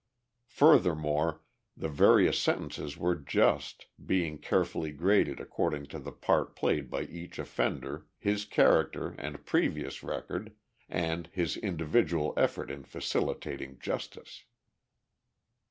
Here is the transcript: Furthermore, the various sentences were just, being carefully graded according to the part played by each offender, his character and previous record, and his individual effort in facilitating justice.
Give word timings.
Furthermore, 0.47 1.41
the 1.77 1.87
various 1.87 2.39
sentences 2.39 2.97
were 2.97 3.13
just, 3.13 3.85
being 4.03 4.39
carefully 4.39 4.91
graded 4.91 5.39
according 5.39 5.85
to 5.85 5.99
the 5.99 6.11
part 6.11 6.55
played 6.55 6.89
by 6.89 7.03
each 7.03 7.37
offender, 7.37 8.07
his 8.17 8.43
character 8.43 9.11
and 9.19 9.45
previous 9.45 10.01
record, 10.01 10.53
and 10.89 11.29
his 11.31 11.55
individual 11.55 12.33
effort 12.35 12.71
in 12.71 12.83
facilitating 12.83 13.77
justice. 13.77 14.45